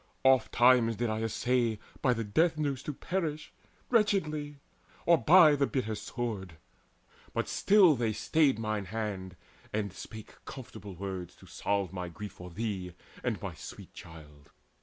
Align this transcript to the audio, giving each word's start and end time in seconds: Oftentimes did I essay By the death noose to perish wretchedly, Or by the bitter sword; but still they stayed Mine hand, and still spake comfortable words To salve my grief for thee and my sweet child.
Oftentimes 0.23 0.95
did 0.95 1.11
I 1.11 1.21
essay 1.21 1.77
By 2.01 2.15
the 2.15 2.23
death 2.23 2.57
noose 2.57 2.81
to 2.81 2.91
perish 2.93 3.53
wretchedly, 3.91 4.57
Or 5.05 5.19
by 5.19 5.55
the 5.55 5.67
bitter 5.67 5.93
sword; 5.93 6.57
but 7.35 7.47
still 7.47 7.95
they 7.95 8.11
stayed 8.11 8.57
Mine 8.57 8.85
hand, 8.85 9.35
and 9.71 9.93
still 9.93 10.09
spake 10.11 10.43
comfortable 10.45 10.95
words 10.95 11.35
To 11.35 11.45
salve 11.45 11.93
my 11.93 12.09
grief 12.09 12.31
for 12.31 12.49
thee 12.49 12.95
and 13.23 13.39
my 13.43 13.53
sweet 13.53 13.93
child. 13.93 14.49